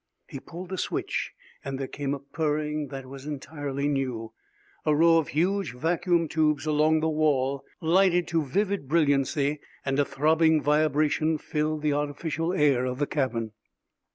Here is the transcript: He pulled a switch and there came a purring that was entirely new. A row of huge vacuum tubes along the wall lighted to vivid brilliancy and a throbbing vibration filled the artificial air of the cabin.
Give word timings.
He 0.27 0.39
pulled 0.39 0.73
a 0.73 0.79
switch 0.79 1.31
and 1.63 1.77
there 1.77 1.85
came 1.85 2.15
a 2.15 2.19
purring 2.19 2.87
that 2.87 3.05
was 3.05 3.27
entirely 3.27 3.87
new. 3.87 4.33
A 4.83 4.95
row 4.95 5.19
of 5.19 5.27
huge 5.27 5.73
vacuum 5.75 6.27
tubes 6.27 6.65
along 6.65 7.01
the 7.01 7.07
wall 7.07 7.63
lighted 7.81 8.27
to 8.29 8.41
vivid 8.41 8.87
brilliancy 8.87 9.59
and 9.85 9.99
a 9.99 10.03
throbbing 10.03 10.59
vibration 10.59 11.37
filled 11.37 11.83
the 11.83 11.93
artificial 11.93 12.51
air 12.51 12.83
of 12.83 12.97
the 12.97 13.05
cabin. 13.05 13.51